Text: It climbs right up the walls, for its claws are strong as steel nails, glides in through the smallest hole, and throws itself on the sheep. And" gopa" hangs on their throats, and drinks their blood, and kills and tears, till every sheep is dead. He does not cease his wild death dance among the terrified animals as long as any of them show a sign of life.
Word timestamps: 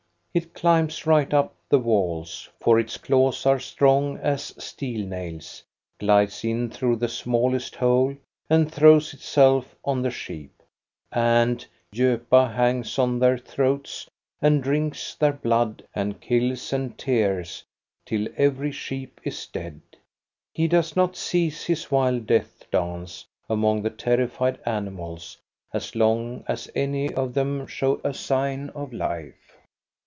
It 0.33 0.53
climbs 0.53 1.05
right 1.05 1.33
up 1.33 1.55
the 1.67 1.79
walls, 1.79 2.47
for 2.61 2.79
its 2.79 2.95
claws 2.97 3.45
are 3.45 3.59
strong 3.59 4.17
as 4.19 4.55
steel 4.63 5.05
nails, 5.05 5.61
glides 5.99 6.45
in 6.45 6.69
through 6.69 6.95
the 6.95 7.09
smallest 7.09 7.75
hole, 7.75 8.15
and 8.49 8.71
throws 8.71 9.13
itself 9.13 9.75
on 9.83 10.01
the 10.01 10.09
sheep. 10.09 10.63
And" 11.11 11.65
gopa" 11.93 12.49
hangs 12.55 12.97
on 12.97 13.19
their 13.19 13.37
throats, 13.37 14.09
and 14.41 14.63
drinks 14.63 15.15
their 15.15 15.33
blood, 15.33 15.83
and 15.93 16.21
kills 16.21 16.71
and 16.71 16.97
tears, 16.97 17.65
till 18.05 18.29
every 18.37 18.71
sheep 18.71 19.19
is 19.25 19.45
dead. 19.47 19.81
He 20.53 20.69
does 20.69 20.95
not 20.95 21.17
cease 21.17 21.65
his 21.65 21.91
wild 21.91 22.25
death 22.25 22.63
dance 22.71 23.25
among 23.49 23.81
the 23.81 23.89
terrified 23.89 24.59
animals 24.65 25.37
as 25.73 25.93
long 25.93 26.45
as 26.47 26.71
any 26.73 27.13
of 27.13 27.33
them 27.33 27.67
show 27.67 27.99
a 28.05 28.13
sign 28.13 28.69
of 28.69 28.93
life. 28.93 29.35